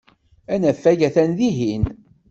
Anafag 0.53 0.99
atan 1.07 1.31
dihin. 1.37 1.83